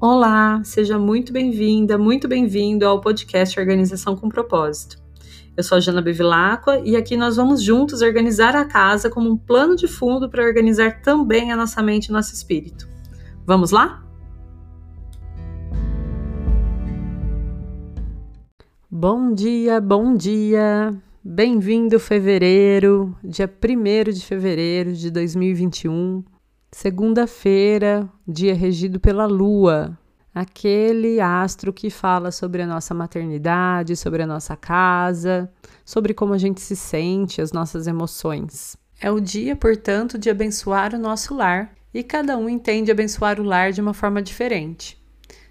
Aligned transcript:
Olá, 0.00 0.62
seja 0.62 0.96
muito 0.96 1.32
bem-vinda, 1.32 1.98
muito 1.98 2.28
bem-vindo 2.28 2.86
ao 2.86 3.00
podcast 3.00 3.58
Organização 3.58 4.14
com 4.14 4.28
Propósito. 4.28 4.96
Eu 5.56 5.64
sou 5.64 5.76
a 5.76 5.80
Jana 5.80 6.00
Bevilacqua 6.00 6.80
e 6.84 6.94
aqui 6.94 7.16
nós 7.16 7.34
vamos 7.34 7.60
juntos 7.60 8.00
organizar 8.00 8.54
a 8.54 8.64
casa 8.64 9.10
como 9.10 9.28
um 9.28 9.36
plano 9.36 9.74
de 9.74 9.88
fundo 9.88 10.30
para 10.30 10.44
organizar 10.44 11.02
também 11.02 11.50
a 11.50 11.56
nossa 11.56 11.82
mente 11.82 12.06
e 12.06 12.12
nosso 12.12 12.32
espírito. 12.32 12.88
Vamos 13.44 13.72
lá? 13.72 14.04
Bom 18.88 19.34
dia, 19.34 19.80
bom 19.80 20.16
dia! 20.16 20.94
Bem-vindo 21.24 21.98
fevereiro, 21.98 23.16
dia 23.24 23.52
1 23.52 24.12
de 24.12 24.24
fevereiro 24.24 24.92
de 24.92 25.10
2021, 25.10 26.22
segunda-feira, 26.70 28.08
dia 28.26 28.54
regido 28.54 29.00
pela 29.00 29.26
Lua, 29.26 29.98
aquele 30.34 31.20
astro 31.20 31.72
que 31.72 31.90
fala 31.90 32.30
sobre 32.30 32.62
a 32.62 32.66
nossa 32.66 32.94
maternidade, 32.94 33.96
sobre 33.96 34.22
a 34.22 34.26
nossa 34.26 34.56
casa, 34.56 35.50
sobre 35.84 36.14
como 36.14 36.34
a 36.34 36.38
gente 36.38 36.60
se 36.60 36.76
sente, 36.76 37.40
as 37.40 37.52
nossas 37.52 37.86
emoções. 37.86 38.76
É 39.00 39.10
o 39.10 39.20
dia, 39.20 39.56
portanto, 39.56 40.18
de 40.18 40.28
abençoar 40.28 40.94
o 40.94 40.98
nosso 40.98 41.34
lar 41.34 41.74
e 41.92 42.02
cada 42.02 42.36
um 42.36 42.48
entende 42.48 42.90
abençoar 42.90 43.40
o 43.40 43.44
lar 43.44 43.72
de 43.72 43.80
uma 43.80 43.94
forma 43.94 44.20
diferente. 44.20 44.98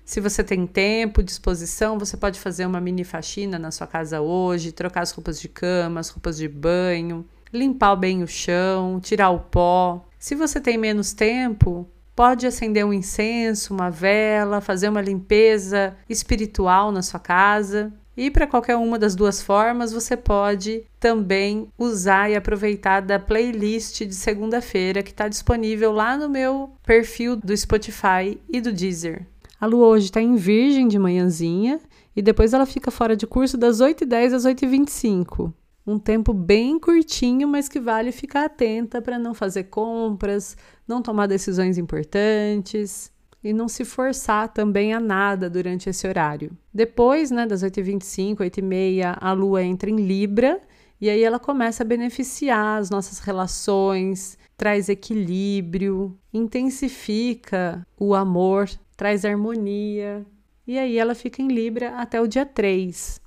Se 0.06 0.22
você 0.22 0.42
tem 0.42 0.66
tempo, 0.66 1.22
disposição, 1.22 2.00
você 2.00 2.16
pode 2.16 2.40
fazer 2.40 2.66
uma 2.66 2.80
mini 2.80 3.04
faxina 3.04 3.60
na 3.60 3.72
sua 3.72 3.86
casa 3.86 4.22
hoje, 4.22 4.72
trocar 4.72 5.02
as 5.02 5.12
roupas 5.12 5.40
de 5.40 5.50
cama, 5.50 6.00
as 6.00 6.08
roupas 6.08 6.38
de 6.38 6.48
banho, 6.48 7.26
limpar 7.54 7.96
bem 7.96 8.24
o 8.24 8.28
chão, 8.28 9.00
tirar 9.00 9.30
o 9.30 9.40
pó. 9.40 10.06
Se 10.20 10.36
você 10.36 10.60
tem 10.60 10.78
menos 10.78 11.14
tempo, 11.14 11.88
pode 12.16 12.48
acender 12.48 12.86
um 12.86 12.92
incenso, 12.92 13.74
uma 13.74 13.90
vela, 13.90 14.60
fazer 14.60 14.90
uma 14.90 15.02
limpeza 15.02 15.96
espiritual 16.10 16.92
na 16.92 17.02
sua 17.02 17.20
casa. 17.20 17.94
E 18.18 18.32
para 18.32 18.48
qualquer 18.48 18.76
uma 18.76 18.98
das 18.98 19.16
duas 19.16 19.44
formas, 19.44 19.94
você 19.94 20.18
pode 20.18 20.84
também 21.00 21.72
usar 21.78 22.32
e 22.32 22.36
aproveitar 22.36 23.02
da 23.02 23.20
playlist 23.20 24.04
de 24.04 24.16
segunda-feira 24.16 25.04
que 25.04 25.12
está 25.12 25.28
disponível 25.28 25.92
lá 25.92 26.18
no 26.18 26.28
meu 26.28 26.72
perfil 26.84 27.36
do 27.36 27.56
Spotify 27.56 28.42
e 28.50 28.60
do 28.60 28.74
Deezer. 28.74 29.28
A 29.62 29.68
lua 29.68 29.86
hoje 29.86 30.06
está 30.06 30.20
em 30.20 30.36
Virgem 30.36 30.88
de 30.88 30.98
manhãzinha 30.98 31.80
e 32.16 32.22
depois 32.24 32.54
ela 32.54 32.66
fica 32.66 32.90
fora 32.90 33.16
de 33.16 33.28
curso 33.28 33.56
das 33.56 33.80
8h10 33.80 34.34
às 34.34 34.44
8h25. 34.44 35.54
Um 35.88 35.98
tempo 35.98 36.34
bem 36.34 36.78
curtinho, 36.78 37.48
mas 37.48 37.70
que 37.70 37.80
vale 37.80 38.12
ficar 38.12 38.46
atenta 38.46 39.02
para 39.02 39.18
não 39.18 39.34
fazer 39.34 39.64
compras, 39.66 40.58
não 40.86 41.02
tomar 41.02 41.28
decisões 41.28 41.78
importantes 41.78 43.10
e 43.42 43.54
não 43.54 43.70
se 43.70 43.86
forçar 43.86 44.50
também 44.50 44.94
a 44.94 45.00
nada 45.00 45.50
durante 45.50 45.90
esse 45.90 46.06
horário. 46.06 46.52
Depois, 46.74 47.32
né, 47.32 47.46
das 47.46 47.64
8h25, 47.64 48.40
8h30, 48.42 49.18
a 49.20 49.32
lua 49.32 49.64
entra 49.64 49.90
em 49.90 49.96
Libra 49.96 50.62
e 51.00 51.10
aí 51.10 51.24
ela 51.24 51.40
começa 51.40 51.84
a 51.84 51.86
beneficiar 51.86 52.80
as 52.80 52.90
nossas 52.90 53.20
relações, 53.20 54.38
traz 54.58 54.90
equilíbrio, 54.90 56.18
intensifica 56.34 57.88
o 57.98 58.14
amor 58.14 58.68
traz 58.98 59.24
harmonia. 59.24 60.26
E 60.66 60.78
aí 60.78 60.98
ela 60.98 61.16
fica 61.16 61.42
em 61.42 61.48
Libra 61.48 62.00
até 62.00 62.20
o 62.20 62.28
dia 62.28 62.46
3. 62.46 63.22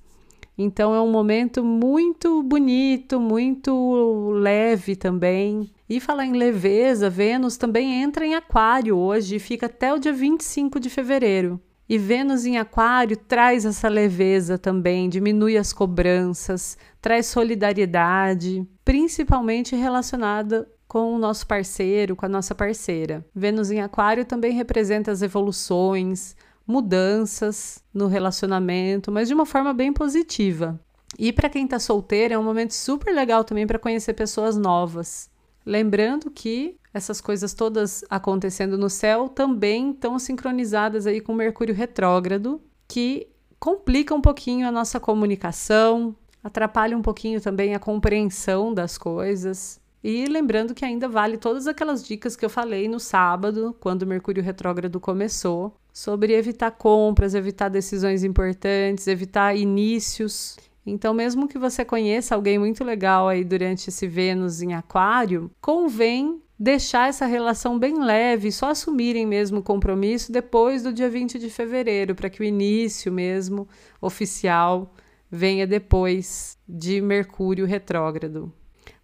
Então 0.62 0.94
é 0.94 1.00
um 1.00 1.10
momento 1.10 1.64
muito 1.64 2.42
bonito, 2.42 3.18
muito 3.18 4.30
leve 4.32 4.94
também. 4.94 5.70
E 5.88 5.98
falar 5.98 6.26
em 6.26 6.34
leveza, 6.34 7.08
Vênus 7.08 7.56
também 7.56 8.02
entra 8.02 8.26
em 8.26 8.34
Aquário 8.34 8.94
hoje 8.94 9.36
e 9.36 9.38
fica 9.38 9.64
até 9.64 9.90
o 9.94 9.98
dia 9.98 10.12
25 10.12 10.78
de 10.78 10.90
fevereiro. 10.90 11.58
E 11.88 11.96
Vênus 11.96 12.44
em 12.44 12.58
Aquário 12.58 13.16
traz 13.16 13.64
essa 13.64 13.88
leveza 13.88 14.58
também, 14.58 15.08
diminui 15.08 15.56
as 15.56 15.72
cobranças, 15.72 16.76
traz 17.00 17.24
solidariedade, 17.24 18.68
principalmente 18.84 19.74
relacionada 19.74 20.68
com 20.86 21.14
o 21.14 21.18
nosso 21.18 21.46
parceiro, 21.46 22.14
com 22.14 22.26
a 22.26 22.28
nossa 22.28 22.54
parceira. 22.54 23.24
Vênus 23.34 23.70
em 23.70 23.80
Aquário 23.80 24.26
também 24.26 24.52
representa 24.52 25.10
as 25.10 25.22
evoluções, 25.22 26.36
mudanças 26.70 27.82
no 27.92 28.06
relacionamento, 28.06 29.10
mas 29.12 29.28
de 29.28 29.34
uma 29.34 29.44
forma 29.44 29.74
bem 29.74 29.92
positiva. 29.92 30.80
E 31.18 31.32
para 31.32 31.48
quem 31.48 31.64
está 31.64 31.78
solteiro, 31.78 32.34
é 32.34 32.38
um 32.38 32.42
momento 32.42 32.72
super 32.72 33.14
legal 33.14 33.44
também 33.44 33.66
para 33.66 33.78
conhecer 33.78 34.14
pessoas 34.14 34.56
novas. 34.56 35.28
Lembrando 35.66 36.30
que 36.30 36.76
essas 36.94 37.20
coisas 37.20 37.52
todas 37.52 38.04
acontecendo 38.08 38.78
no 38.78 38.88
céu 38.88 39.28
também 39.28 39.90
estão 39.90 40.18
sincronizadas 40.18 41.06
aí 41.06 41.20
com 41.20 41.34
Mercúrio 41.34 41.74
retrógrado, 41.74 42.60
que 42.88 43.28
complica 43.58 44.14
um 44.14 44.20
pouquinho 44.20 44.66
a 44.66 44.72
nossa 44.72 44.98
comunicação, 44.98 46.16
atrapalha 46.42 46.96
um 46.96 47.02
pouquinho 47.02 47.40
também 47.40 47.74
a 47.74 47.78
compreensão 47.78 48.72
das 48.72 48.96
coisas. 48.96 49.80
E 50.02 50.24
lembrando 50.26 50.74
que 50.74 50.84
ainda 50.84 51.08
vale 51.08 51.36
todas 51.36 51.66
aquelas 51.66 52.02
dicas 52.02 52.34
que 52.34 52.44
eu 52.44 52.50
falei 52.50 52.88
no 52.88 52.98
sábado, 52.98 53.76
quando 53.78 54.02
o 54.02 54.06
Mercúrio 54.06 54.42
retrógrado 54.42 54.98
começou, 54.98 55.76
sobre 56.00 56.32
evitar 56.32 56.70
compras, 56.70 57.34
evitar 57.34 57.68
decisões 57.68 58.24
importantes, 58.24 59.06
evitar 59.06 59.54
inícios. 59.54 60.56
Então, 60.86 61.12
mesmo 61.12 61.46
que 61.46 61.58
você 61.58 61.84
conheça 61.84 62.34
alguém 62.34 62.58
muito 62.58 62.82
legal 62.82 63.28
aí 63.28 63.44
durante 63.44 63.90
esse 63.90 64.06
Vênus 64.06 64.62
em 64.62 64.72
Aquário, 64.72 65.50
convém 65.60 66.40
deixar 66.58 67.10
essa 67.10 67.26
relação 67.26 67.78
bem 67.78 68.02
leve, 68.02 68.50
só 68.50 68.70
assumirem 68.70 69.26
mesmo 69.26 69.58
o 69.58 69.62
compromisso 69.62 70.32
depois 70.32 70.82
do 70.82 70.90
dia 70.90 71.10
20 71.10 71.38
de 71.38 71.50
fevereiro, 71.50 72.14
para 72.14 72.30
que 72.30 72.40
o 72.40 72.44
início 72.44 73.12
mesmo 73.12 73.68
oficial 74.00 74.94
venha 75.30 75.66
depois 75.66 76.56
de 76.66 77.02
Mercúrio 77.02 77.66
retrógrado. 77.66 78.50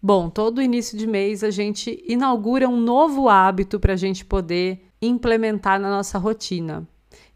Bom, 0.01 0.31
todo 0.31 0.63
início 0.63 0.97
de 0.97 1.05
mês 1.05 1.43
a 1.43 1.51
gente 1.51 2.03
inaugura 2.07 2.67
um 2.67 2.79
novo 2.79 3.29
hábito 3.29 3.79
para 3.79 3.93
a 3.93 3.97
gente 3.97 4.25
poder 4.25 4.86
implementar 5.01 5.79
na 5.79 5.89
nossa 5.89 6.17
rotina. 6.17 6.87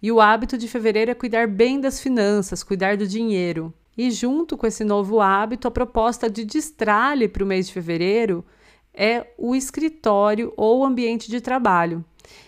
E 0.02 0.12
o 0.12 0.20
hábito 0.20 0.58
de 0.58 0.68
fevereiro 0.68 1.12
é 1.12 1.16
cuidar 1.16 1.48
bem 1.48 1.80
das 1.80 2.00
finanças, 2.00 2.64
cuidar 2.64 2.98
do 2.98 3.08
dinheiro. 3.08 3.74
E 3.98 4.10
junto 4.10 4.58
com 4.58 4.66
esse 4.66 4.84
novo 4.84 5.20
hábito, 5.22 5.68
a 5.68 5.72
proposta 5.72 6.30
de 6.30 6.44
destralhe 6.44 7.28
para 7.28 7.44
o 7.44 7.48
mês 7.48 7.68
de 7.68 7.74
fevereiro 7.74 8.44
é 8.94 9.28
o 9.38 9.56
escritório 9.56 10.54
ou 10.58 10.84
ambiente 10.84 11.30
de 11.30 11.40
trabalho. 11.40 12.04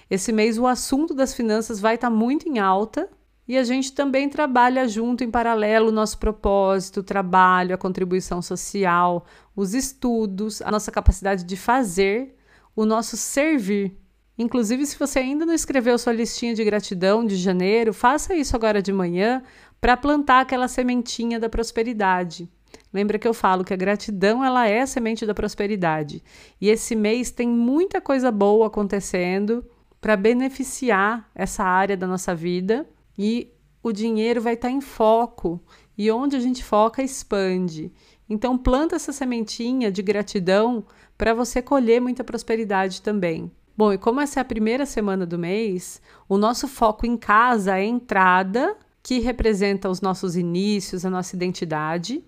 Esse 0.10 0.32
mês 0.32 0.58
o 0.58 0.68
assunto 0.68 1.14
das 1.14 1.34
finanças 1.34 1.80
vai 1.80 1.96
estar 1.96 2.10
tá 2.10 2.16
muito 2.16 2.48
em 2.48 2.60
alta 2.60 3.10
e 3.48 3.58
a 3.58 3.64
gente 3.64 3.92
também 3.92 4.30
trabalha 4.30 4.88
junto 4.88 5.24
em 5.24 5.32
paralelo 5.32 5.90
o 5.90 5.92
nosso 5.92 6.18
propósito, 6.18 7.02
o 7.02 7.04
trabalho, 7.04 7.76
a 7.76 7.78
contribuição 7.78 8.42
social, 8.42 9.26
os 9.56 9.74
estudos, 9.74 10.62
a 10.62 10.72
nossa 10.72 10.92
capacidade 10.92 11.44
de 11.44 11.58
fazer, 11.58 12.38
o 12.76 12.86
nosso 12.86 13.18
servir. 13.18 13.98
Inclusive, 14.38 14.86
se 14.86 14.98
você 14.98 15.20
ainda 15.20 15.46
não 15.46 15.54
escreveu 15.54 15.98
sua 15.98 16.14
listinha 16.14 16.56
de 16.56 16.64
gratidão 16.64 17.26
de 17.26 17.36
janeiro, 17.36 17.94
faça 17.94 18.36
isso 18.36 18.56
agora 18.56 18.82
de 18.82 18.92
manhã 18.92 19.44
para 19.80 19.96
plantar 19.96 20.42
aquela 20.42 20.68
sementinha 20.68 21.40
da 21.40 21.50
prosperidade. 21.50 22.50
Lembra 22.92 23.20
que 23.20 23.28
eu 23.28 23.34
falo 23.34 23.64
que 23.64 23.74
a 23.74 23.78
gratidão 23.78 24.44
ela 24.44 24.68
é 24.68 24.82
a 24.82 24.88
semente 24.88 25.26
da 25.26 25.34
prosperidade. 25.34 26.24
E 26.60 26.70
esse 26.70 26.96
mês 26.96 27.32
tem 27.32 27.48
muita 27.48 28.02
coisa 28.02 28.32
boa 28.32 28.68
acontecendo 28.68 29.66
para 30.02 30.16
beneficiar 30.16 31.30
essa 31.36 31.64
área 31.64 31.96
da 31.96 32.08
nossa 32.08 32.34
vida 32.34 32.88
e 33.18 33.52
o 33.82 33.92
dinheiro 33.92 34.42
vai 34.42 34.54
estar 34.54 34.70
tá 34.70 34.74
em 34.74 34.82
foco. 34.82 35.64
E 35.98 36.10
onde 36.10 36.36
a 36.36 36.40
gente 36.40 36.64
foca, 36.64 37.04
expande. 37.04 37.92
Então, 38.28 38.58
planta 38.58 38.96
essa 38.96 39.12
sementinha 39.12 39.92
de 39.92 40.02
gratidão 40.02 40.86
para 41.18 41.34
você 41.34 41.62
colher 41.62 42.02
muita 42.02 42.24
prosperidade 42.24 43.02
também. 43.02 43.52
Bom, 43.76 43.92
e 43.92 43.98
como 43.98 44.22
essa 44.22 44.40
é 44.40 44.42
a 44.42 44.46
primeira 44.46 44.86
semana 44.86 45.26
do 45.26 45.38
mês, 45.38 46.00
o 46.30 46.38
nosso 46.38 46.68
foco 46.68 47.08
em 47.08 47.18
casa 47.18 47.72
é 47.72 47.82
a 47.82 47.84
entrada, 47.84 48.76
que 49.02 49.20
representa 49.20 49.90
os 49.90 50.00
nossos 50.00 50.36
inícios, 50.36 51.06
a 51.06 51.10
nossa 51.10 51.36
identidade, 51.36 52.24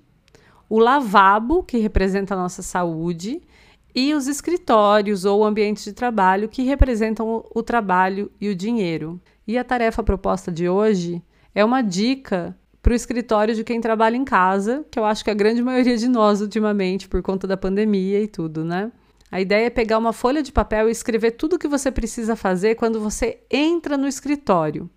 o 0.68 0.80
lavabo, 0.80 1.64
que 1.64 1.78
representa 1.78 2.34
a 2.34 2.38
nossa 2.38 2.64
saúde, 2.64 3.42
e 3.94 4.14
os 4.14 4.28
escritórios 4.28 5.24
ou 5.24 5.46
ambientes 5.46 5.86
de 5.86 5.94
trabalho, 5.94 6.50
que 6.50 6.64
representam 6.64 7.46
o 7.54 7.64
trabalho 7.64 8.30
e 8.42 8.50
o 8.50 8.56
dinheiro. 8.56 9.22
E 9.48 9.58
a 9.58 9.64
tarefa 9.64 10.04
proposta 10.04 10.52
de 10.52 10.68
hoje 10.68 11.24
é 11.54 11.64
uma 11.64 11.82
dica 11.82 12.58
para 12.82 12.92
o 12.92 12.96
escritório 12.96 13.56
de 13.56 13.64
quem 13.64 13.80
trabalha 13.80 14.18
em 14.18 14.26
casa, 14.26 14.86
que 14.92 15.00
eu 15.00 15.06
acho 15.06 15.24
que 15.24 15.32
a 15.32 15.36
grande 15.36 15.62
maioria 15.62 15.96
de 15.96 16.08
nós 16.08 16.42
ultimamente, 16.42 17.08
por 17.08 17.22
conta 17.22 17.48
da 17.48 17.56
pandemia 17.56 18.22
e 18.22 18.28
tudo, 18.28 18.66
né? 18.66 18.92
A 19.32 19.42
ideia 19.42 19.68
é 19.68 19.70
pegar 19.70 19.98
uma 19.98 20.14
folha 20.14 20.44
de 20.44 20.52
papel 20.52 20.88
e 20.88 20.92
escrever 20.92 21.32
tudo 21.32 21.56
o 21.56 21.60
que 21.60 21.68
você 21.68 21.92
precisa 21.92 22.36
fazer 22.36 22.76
quando 22.76 23.00
você 23.00 23.40
entra 23.50 23.98
no 23.98 24.08
escritório. 24.08 24.90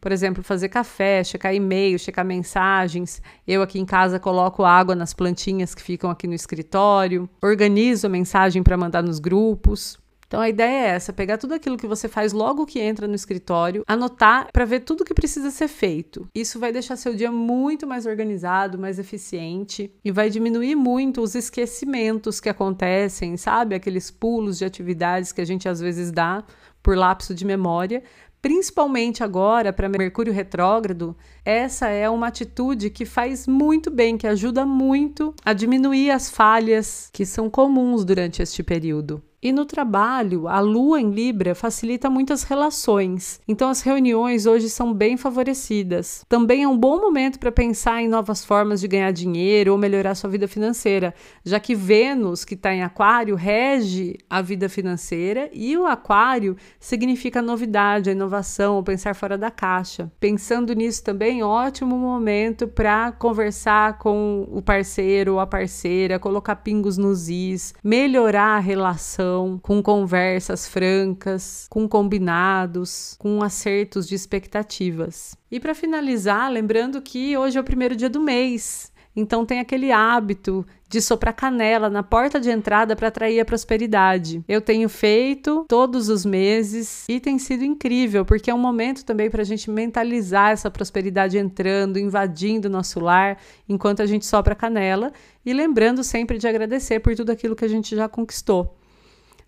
Por 0.00 0.12
exemplo, 0.12 0.42
fazer 0.42 0.70
café, 0.70 1.22
checar 1.22 1.54
e-mail, 1.54 1.98
checar 1.98 2.24
mensagens. 2.24 3.20
Eu 3.46 3.60
aqui 3.62 3.78
em 3.78 3.84
casa 3.84 4.18
coloco 4.18 4.64
água 4.64 4.94
nas 4.94 5.12
plantinhas 5.12 5.74
que 5.74 5.82
ficam 5.82 6.10
aqui 6.10 6.26
no 6.26 6.34
escritório, 6.34 7.28
organizo 7.42 8.06
a 8.06 8.10
mensagem 8.10 8.62
para 8.62 8.78
mandar 8.78 9.02
nos 9.02 9.18
grupos. 9.18 9.98
Então 10.30 10.40
a 10.40 10.48
ideia 10.48 10.86
é 10.86 10.88
essa: 10.90 11.12
pegar 11.12 11.38
tudo 11.38 11.54
aquilo 11.54 11.76
que 11.76 11.88
você 11.88 12.06
faz 12.06 12.32
logo 12.32 12.64
que 12.64 12.78
entra 12.78 13.08
no 13.08 13.16
escritório, 13.16 13.82
anotar 13.84 14.46
para 14.52 14.64
ver 14.64 14.80
tudo 14.80 15.04
que 15.04 15.12
precisa 15.12 15.50
ser 15.50 15.66
feito. 15.66 16.28
Isso 16.32 16.60
vai 16.60 16.72
deixar 16.72 16.94
seu 16.94 17.16
dia 17.16 17.32
muito 17.32 17.84
mais 17.84 18.06
organizado, 18.06 18.78
mais 18.78 19.00
eficiente 19.00 19.92
e 20.04 20.12
vai 20.12 20.30
diminuir 20.30 20.76
muito 20.76 21.20
os 21.20 21.34
esquecimentos 21.34 22.38
que 22.38 22.48
acontecem, 22.48 23.36
sabe? 23.36 23.74
Aqueles 23.74 24.08
pulos 24.08 24.58
de 24.58 24.64
atividades 24.64 25.32
que 25.32 25.40
a 25.40 25.44
gente 25.44 25.68
às 25.68 25.80
vezes 25.80 26.12
dá 26.12 26.44
por 26.80 26.96
lapso 26.96 27.34
de 27.34 27.44
memória, 27.44 28.00
principalmente 28.40 29.24
agora 29.24 29.72
para 29.72 29.88
Mercúrio 29.88 30.32
retrógrado, 30.32 31.16
essa 31.44 31.88
é 31.88 32.08
uma 32.08 32.28
atitude 32.28 32.88
que 32.88 33.04
faz 33.04 33.48
muito 33.48 33.90
bem, 33.90 34.16
que 34.16 34.28
ajuda 34.28 34.64
muito 34.64 35.34
a 35.44 35.52
diminuir 35.52 36.12
as 36.12 36.30
falhas 36.30 37.10
que 37.12 37.26
são 37.26 37.50
comuns 37.50 38.04
durante 38.04 38.40
este 38.40 38.62
período. 38.62 39.20
E 39.42 39.52
no 39.52 39.64
trabalho, 39.64 40.46
a 40.46 40.60
lua 40.60 41.00
em 41.00 41.12
Libra 41.12 41.54
facilita 41.54 42.10
muitas 42.10 42.42
relações, 42.42 43.40
então 43.48 43.70
as 43.70 43.80
reuniões 43.80 44.44
hoje 44.44 44.68
são 44.68 44.92
bem 44.92 45.16
favorecidas. 45.16 46.26
Também 46.28 46.62
é 46.62 46.68
um 46.68 46.76
bom 46.76 47.00
momento 47.00 47.38
para 47.38 47.50
pensar 47.50 48.02
em 48.02 48.08
novas 48.08 48.44
formas 48.44 48.82
de 48.82 48.88
ganhar 48.88 49.10
dinheiro 49.12 49.72
ou 49.72 49.78
melhorar 49.78 50.14
sua 50.14 50.28
vida 50.28 50.46
financeira, 50.46 51.14
já 51.42 51.58
que 51.58 51.74
Vênus, 51.74 52.44
que 52.44 52.52
está 52.52 52.74
em 52.74 52.82
Aquário, 52.82 53.34
rege 53.34 54.18
a 54.28 54.42
vida 54.42 54.68
financeira 54.68 55.48
e 55.54 55.74
o 55.74 55.86
Aquário 55.86 56.54
significa 56.78 57.38
a 57.38 57.42
novidade, 57.42 58.10
a 58.10 58.12
inovação, 58.12 58.84
pensar 58.84 59.14
fora 59.14 59.38
da 59.38 59.50
caixa. 59.50 60.12
Pensando 60.20 60.74
nisso 60.74 61.02
também, 61.02 61.42
ótimo 61.42 61.96
momento 61.96 62.68
para 62.68 63.10
conversar 63.12 63.96
com 63.96 64.46
o 64.52 64.60
parceiro 64.60 65.34
ou 65.34 65.40
a 65.40 65.46
parceira, 65.46 66.18
colocar 66.18 66.56
pingos 66.56 66.98
nos 66.98 67.30
is, 67.30 67.72
melhorar 67.82 68.58
a 68.58 68.60
relação 68.60 69.29
com 69.62 69.82
conversas 69.82 70.66
francas, 70.66 71.66
com 71.70 71.88
combinados, 71.88 73.16
com 73.18 73.42
acertos 73.42 74.06
de 74.06 74.14
expectativas. 74.14 75.36
E 75.50 75.58
para 75.58 75.74
finalizar, 75.74 76.50
lembrando 76.50 77.00
que 77.02 77.36
hoje 77.36 77.58
é 77.58 77.60
o 77.60 77.64
primeiro 77.64 77.96
dia 77.96 78.08
do 78.08 78.20
mês, 78.20 78.92
então 79.14 79.44
tem 79.44 79.58
aquele 79.58 79.90
hábito 79.90 80.64
de 80.88 81.00
soprar 81.00 81.34
canela 81.34 81.88
na 81.88 82.02
porta 82.02 82.40
de 82.40 82.50
entrada 82.50 82.96
para 82.96 83.08
atrair 83.08 83.40
a 83.40 83.44
prosperidade. 83.44 84.42
Eu 84.48 84.60
tenho 84.60 84.88
feito 84.88 85.64
todos 85.68 86.08
os 86.08 86.24
meses 86.24 87.04
e 87.08 87.20
tem 87.20 87.38
sido 87.38 87.64
incrível, 87.64 88.24
porque 88.24 88.50
é 88.50 88.54
um 88.54 88.58
momento 88.58 89.04
também 89.04 89.30
para 89.30 89.42
a 89.42 89.44
gente 89.44 89.70
mentalizar 89.70 90.52
essa 90.52 90.70
prosperidade 90.70 91.38
entrando, 91.38 91.98
invadindo 91.98 92.68
nosso 92.68 92.98
lar, 93.00 93.38
enquanto 93.68 94.00
a 94.00 94.06
gente 94.06 94.26
sopra 94.26 94.54
canela 94.54 95.12
e 95.44 95.52
lembrando 95.52 96.02
sempre 96.02 96.38
de 96.38 96.48
agradecer 96.48 97.00
por 97.00 97.14
tudo 97.14 97.30
aquilo 97.30 97.56
que 97.56 97.64
a 97.64 97.68
gente 97.68 97.94
já 97.94 98.08
conquistou 98.08 98.76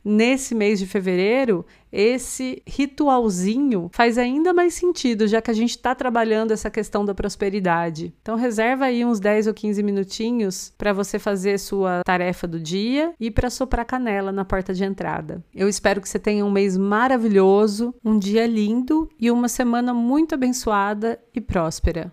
nesse 0.04 0.54
mês 0.54 0.78
de 0.78 0.86
fevereiro, 0.86 1.64
esse 1.92 2.62
ritualzinho 2.66 3.90
faz 3.92 4.16
ainda 4.16 4.54
mais 4.54 4.74
sentido, 4.74 5.26
já 5.26 5.42
que 5.42 5.50
a 5.50 5.54
gente 5.54 5.70
está 5.70 5.94
trabalhando 5.94 6.52
essa 6.52 6.70
questão 6.70 7.04
da 7.04 7.14
prosperidade. 7.14 8.14
Então, 8.22 8.36
reserva 8.36 8.86
aí 8.86 9.04
uns 9.04 9.20
10 9.20 9.46
ou 9.46 9.54
15 9.54 9.82
minutinhos 9.82 10.72
para 10.78 10.92
você 10.92 11.18
fazer 11.18 11.58
sua 11.58 12.02
tarefa 12.04 12.46
do 12.46 12.58
dia 12.58 13.12
e 13.20 13.30
para 13.30 13.50
soprar 13.50 13.84
canela 13.84 14.32
na 14.32 14.44
porta 14.44 14.72
de 14.72 14.84
entrada. 14.84 15.44
Eu 15.54 15.68
espero 15.68 16.00
que 16.00 16.08
você 16.08 16.18
tenha 16.18 16.44
um 16.44 16.50
mês 16.50 16.76
maravilhoso, 16.76 17.94
um 18.04 18.18
dia 18.18 18.46
lindo 18.46 19.08
e 19.20 19.30
uma 19.30 19.48
semana 19.48 19.92
muito 19.92 20.34
abençoada 20.34 21.18
e 21.34 21.40
próspera. 21.40 22.12